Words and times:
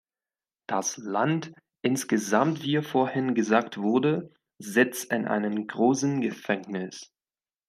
Das 0.65 0.97
Land 0.97 1.53
insgesamt 1.83 2.63
wir 2.63 2.81
vorhin 2.81 3.35
gesagt 3.35 3.77
wurde 3.77 4.31
sitzt 4.57 5.13
in 5.13 5.27
einem 5.27 5.67
großen 5.67 6.21
Gefängnis. 6.21 7.13